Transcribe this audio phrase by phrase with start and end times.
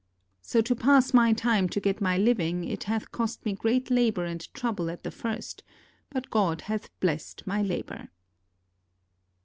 [0.41, 4.25] So to pass my time to get my living, it hath cost me great labor
[4.25, 5.61] and trouble at the first;
[6.09, 8.09] but God hath blessed my labor.